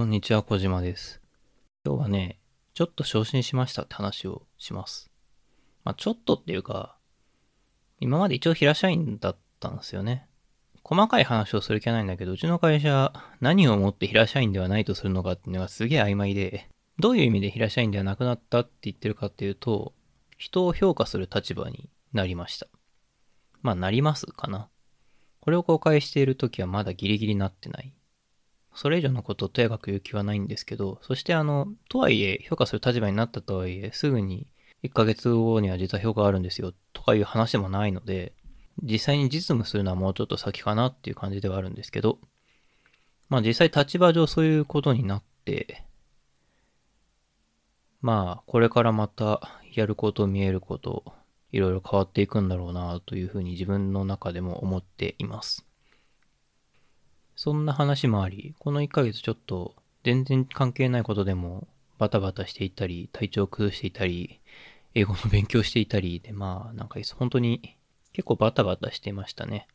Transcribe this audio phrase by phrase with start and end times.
[0.00, 1.20] こんにちは、小島です。
[1.84, 2.38] 今日はね、
[2.72, 5.10] ちょっと昇進しましたって話をします。
[5.84, 6.96] まあ、ちょっとっていうか、
[7.98, 10.26] 今まで一応平社員だったんですよね。
[10.82, 19.92] 細かい話をする気はないんだけど、うちの会社、何をもって平社員ではないとするのかっていうのがすげえ曖昧で、どういう意味で平社員ではなくなったって言ってるかっていうと、
[20.38, 22.68] 人を評価する立場になりました。
[23.60, 24.70] まあ、なりますかな。
[25.42, 27.92] これを公開している時はまだギリギリなってない。
[28.74, 34.46] それ以上のことをとやかく言う気はないんですけど、そしてあの、とはいえ、評価する立場になったとはいえ、すぐに
[34.82, 38.32] 1ヶ月後には実は評価あるんですよ、とかいう話もないので、
[38.82, 42.18] 実際に実務するのはもうちょっと先かなっていう感じではあるんですけど、
[43.28, 45.84] まあ実際立場上そういうことになって、
[48.00, 49.40] まあこれからまた
[49.74, 51.04] やること見えること、
[51.52, 55.69] いろいろ変わっていくんだろうなというふうに自分の中でも思っています。
[57.42, 64.42] そんな話もあり、この1ヶ月ちょっと全然関係ないことでもバタバタしていたり、体調を崩していたり、
[64.94, 67.78] 英語の勉強していたりで、まあなんか本当に
[68.12, 69.68] 結構バタバタしていましたね。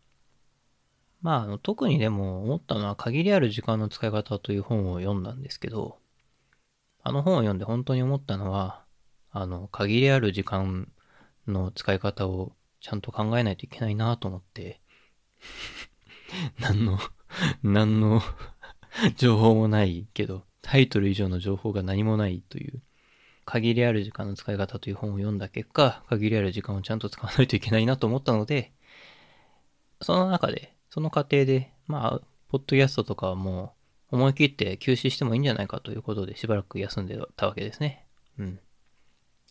[1.23, 5.97] まああの特にでも思ったのは限りある時間の使い方という本を読んだんですけど、
[7.01, 8.83] あの本を読んで本当に思ったのは、
[9.31, 10.87] あの限りある時間
[11.47, 14.81] の使い方をちゃんと考えないといけないなと思って、
[16.61, 16.99] 何の
[17.63, 18.21] 何の
[19.17, 22.81] 情報もないけど、タイトル以上の情報が何もないという、
[23.45, 28.73] 限りある時間の使い方という本を読んだ結果、限りある時間をちゃんと使わないといけないなと思ったので、
[30.01, 33.75] その中で、その過程で、まあ、ポッドキャストとかはも
[34.11, 38.05] う思い切って休止してもいいんじゃないかということでしばらく休んでたわけですね。
[38.39, 38.59] うん。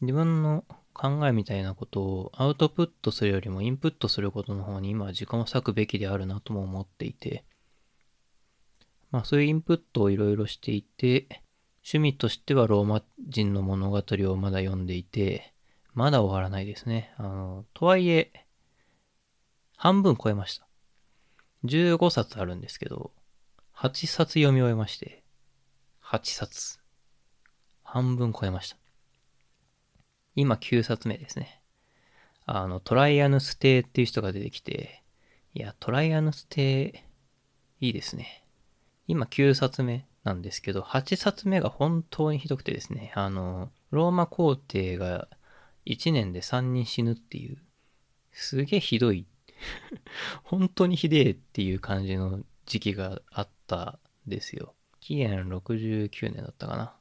[0.00, 7.44] 自分の考えみたいなことをアウトプットするよりもインプットすることの方に今は時間を割くべきであるなとも思っていて、
[9.14, 11.28] まあそういうインプットをいろいろしていて、
[11.84, 15.54] 趣味としてはローマ人の物語をまだ読んでいて、
[15.92, 17.14] まだ終わらないですね。
[17.16, 18.32] あの、とはいえ、
[19.76, 20.66] 半分超えました。
[21.64, 23.12] 15冊あるんですけど、
[23.76, 25.22] 8冊読み終えまして、
[26.02, 26.80] 8冊。
[27.84, 28.76] 半分超えました。
[30.34, 31.62] 今9冊目ですね。
[32.46, 35.04] あの、トライアヌステイっていう人が出てきて、
[35.54, 37.04] いや、トライアヌステ
[37.80, 38.43] イ、いいですね。
[39.06, 45.28] 今9冊目なんですけど、8冊目が本当にひどくてですね、あの、ローマ皇帝が
[45.86, 47.58] 1年で3人死ぬっていう、
[48.32, 49.26] すげえひどい、
[50.42, 54.74] 本当にひでえっていう感じの時期があったんですよ。
[55.00, 56.96] 紀元69年だったかな。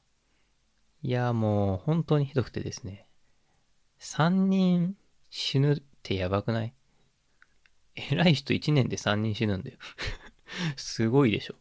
[1.02, 3.08] いや、もう本当にひどくてですね、
[4.00, 4.97] 3人
[5.30, 6.74] 死ぬってやばくない？
[7.96, 9.78] 偉い人1年で3人死ぬんだよ。
[10.75, 11.56] すごいでしょ。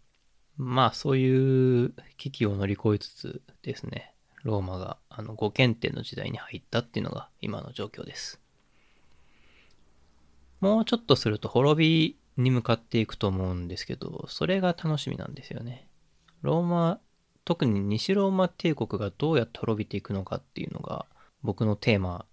[0.63, 4.15] まあそういう危機を乗り越えつつですね、
[4.45, 8.41] ローマがあの五検定の時代に入ったっていうのが今の状況です。
[10.61, 15.89] もうちょっとすると滅びに向かっていくと思うんですけど、それが楽しみなんですよね。
[16.43, 17.01] ローマ、
[17.45, 21.07] 特に西ローマ帝国がどうやって滅びていくのかっていうのが
[21.43, 22.25] 僕のテーマ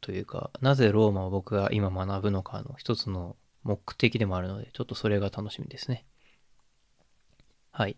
[0.00, 6.04] というか、なぜローマを僕が今学ぶのかの一つの目的でもあるので、ちょっとそれが楽しみですね。
[7.76, 7.96] はい。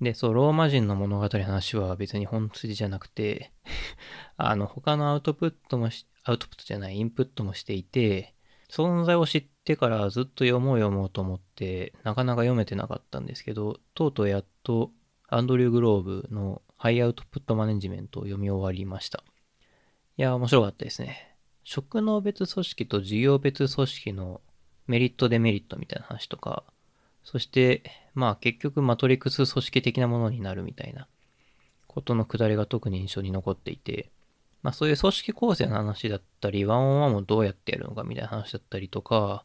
[0.00, 3.50] で、そう、ローマ人の物語の話は別に本筋じゃなくて、
[4.38, 5.90] あの、他のアウトプットも、
[6.22, 8.36] アウトプットじゃない、インプットもしていて、
[8.70, 14.92] 存在を知ってからずっと読もう読もうと思って、なかなか読めてなかったんですけど、とうとうやっと、
[15.26, 19.24] アンドリュー・グローブのハイアウトプットマネジメントを読み終わりました。
[20.16, 21.34] いや、面白かったですね。
[21.64, 24.40] 職能別組織と事業別組織の
[24.86, 26.62] メリットデメリットみたいな話とか、
[27.24, 27.82] そして、
[28.14, 31.08] まあ結局マトリックス組織的なものになるみたいな
[31.86, 34.10] ことのくだりが特に印象に残っていて、
[34.62, 39.44] まあそういう組織構成の話だったり、ワンオンワンをどうやってやるのかみたいな話だったりとか、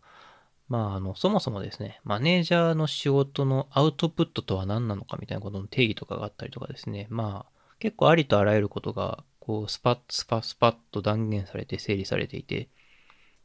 [0.67, 12.67] まああの、そもそもですね、マネージャーの仕事のアウトプットとは何なのかみたいなことの定義とかがあったりとかですね、まあ結構ありとあらゆることが、こうスパッスパスパッと断言されて整理されていて、い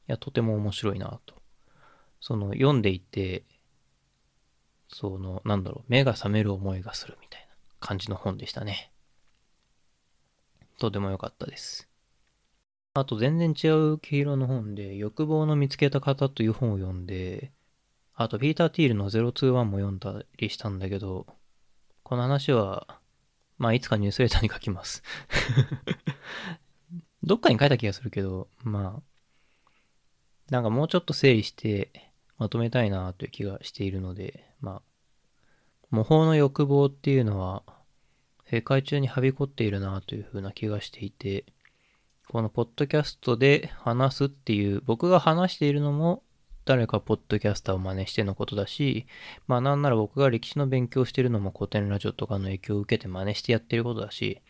[0.08, 1.34] や、とても面白いなと。
[2.20, 3.44] その読んでいて、
[4.88, 8.90] その、なんだろう、目が覚める思いがするみたいな感じの本でしたね。
[10.78, 11.88] とても良かったです。
[12.94, 17.52] あと全然違う毛色の本で、欲望の見つけた方という本を読んで、
[18.14, 21.26] あとピーター・ティールの021も読んだりしたんだけど、
[22.04, 23.00] この話は、
[23.58, 25.02] まあいつかニュースレターに書きます。
[27.24, 29.02] どっかに書いた気がするけど、まあ、
[30.50, 32.03] なんかもうちょっと整理して
[32.38, 34.82] まとめたいなという気がしているので、まあ、
[35.90, 37.62] 模倣の欲望っていうのは
[38.50, 41.44] 世界中にはびこっているなというふうな気がしていて、
[42.28, 46.22] このポッドキャストで話すっていう、僕が話しているのも
[46.64, 49.06] 誰かポッドキャスターを真似してのことだし、
[49.46, 54.40] まあなんなら僕が歴史の勉強してるのも古典ラジオとかの影響を受けて真似してやってることだし、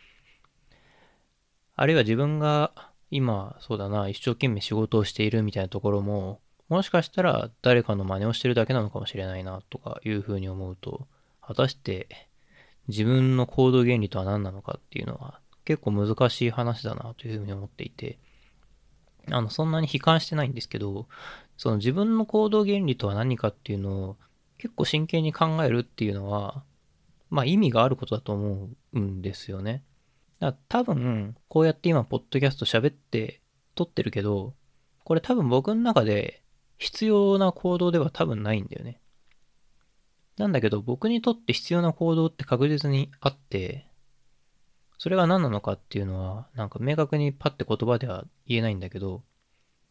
[1.77, 2.73] あるいは自分が
[3.11, 11.07] 今、そうだな、一生懸命仕事をしているみたいなところも、もしかしたら誰かの真似をしてるだけなのかもしれないなとかいうふうに思うと、
[11.41, 12.29] 果たして
[12.89, 18.19] 自分の行動原理とは何なのかっていうのは結構難しい話だなというふうに思っていて、
[19.31, 21.07] あの、そんなに悲観してないんですけど、
[21.57, 24.17] その自分の行動原理とは何かっていうのを
[24.59, 26.63] 結構真剣に考えるっていうのは、
[27.31, 29.83] まあ意味があることだと思うんですよね。
[30.41, 33.41] だから多分、こうやって今、ポッドキャスト喋って
[33.75, 34.55] 撮ってるけど、
[35.05, 36.43] これ多分僕の中で
[36.85, 39.01] 必要な行動では多分ないんだよね。
[40.37, 43.87] なんだけど僕にとって必要な行動って確実にあって、
[44.99, 49.23] それが何なのかっていうのは、なんか明確にパッて言葉では言えないんだけど、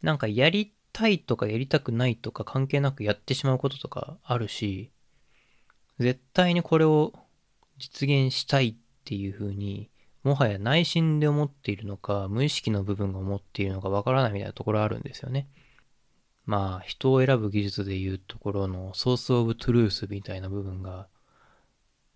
[0.02, 4.92] なんかやりたいとかやりたくないとか関係なくやってしまうこととかあるし、
[5.98, 7.12] 絶対にこれを
[7.78, 8.74] 実現したいっ
[9.04, 9.90] ていう風に、
[10.22, 15.48] もはや内心で思っているのか、無意識の部分が思っているのかわからないみたいなところあるんですよね。
[16.46, 21.08] まあ、人を選ぶ技術でいうところの source of truth みたいな部分が、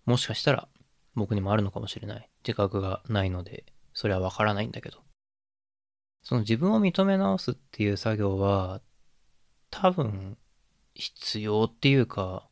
[0.05, 0.67] もしかしたら
[1.15, 2.29] 僕にもあるのかもしれない。
[2.43, 4.99] 自覚がないので、それはわからないんだけど。
[6.21, 8.81] その自分を認め直すっていう作業は、
[9.71, 10.37] 多分、
[10.93, 12.49] 必要っていうか、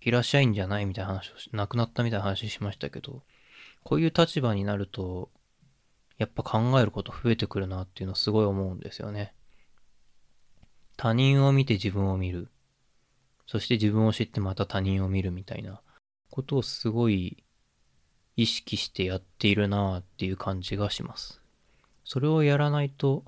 [0.00, 3.22] いらっしゃいんじゃないみたいな話をし、亡くなったみたいな話しましたけど、
[3.84, 5.30] こういう立場になると、
[6.18, 9.34] やっぱ考えること増えてくるなっていうのすごい思うんですよね。
[11.02, 12.48] 他人を見て自分を見る。
[13.48, 15.80] そして自分を知ってまた他人を見るみたいな
[16.30, 17.42] ことをすごい
[18.36, 21.42] 意識してやっているなあっていう感じがします。
[22.04, 23.24] それをやらないと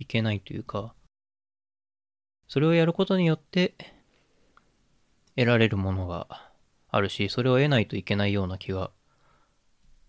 [0.00, 0.94] いけないというか、
[2.48, 3.76] それをやることによって
[5.36, 6.50] 得られるものが
[6.90, 8.90] あるし、それを得ないといけないような気が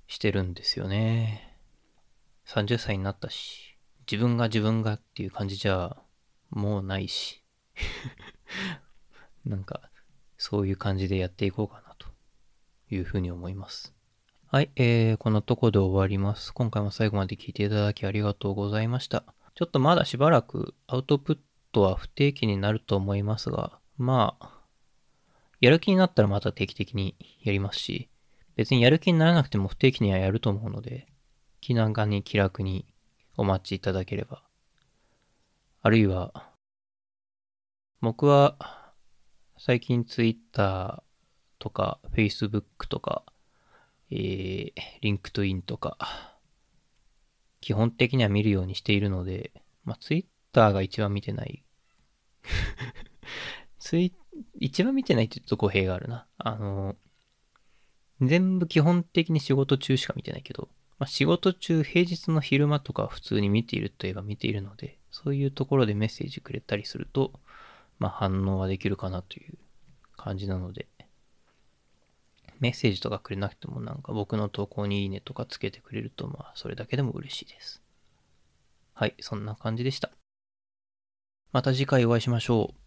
[0.08, 1.60] してるんですよね。
[2.48, 3.78] 30歳になったし、
[4.12, 5.96] 自分が自分がっていう感じじゃ
[6.50, 7.44] もうないし。
[9.46, 9.90] なんか、
[10.38, 12.08] そういう感じでやっていこうかなと
[12.90, 13.94] いうふうに思います。
[14.50, 16.54] はい、えー、このとこで終わります。
[16.54, 19.24] 今回も最後まで聞いていただきありがとうございました。
[19.56, 21.38] ちょっとまだしばらくアウトプッ
[21.72, 24.62] トは不定期になると思いますが、まあ、
[25.60, 28.10] やる気になったらまた定期的にやりますし、
[28.56, 31.08] 別にやる気にならなくても不定期にはやると思うので、
[31.60, 32.86] 気長に気楽に
[33.36, 34.44] お待ちいただければ。
[35.88, 36.52] あるいは、
[38.02, 38.94] 僕は
[39.58, 41.02] 最近 Twitter
[41.60, 43.24] とか Facebook とか
[44.12, 45.98] えー、 LinkedIn とか、
[47.62, 49.54] 基本的には見るようにしているので、
[49.86, 51.64] まあ、ツイッターが一番見てない
[53.80, 54.14] ツイ、
[54.60, 56.28] 一番見てないって言うと語弊があるな。
[56.38, 56.98] あの、
[58.20, 60.70] 全部基本的に仕事中しか見てないけど、
[61.00, 67.32] まあ、仕事中、平日の昼間とか普通に見ているといえば見ているので、そういうところでメッセージくれたりすると、
[67.98, 69.58] まあ、反応はできるかなという
[70.16, 70.88] 感じなので、
[72.60, 77.82] メッセージとかくれなくてもなんか僕の投稿にいいねとかつけてくれるとまあそれだけでも嬉しいです。
[78.94, 80.12] はい、そんな感じでした。
[81.52, 82.76] また次回お会いしましょう。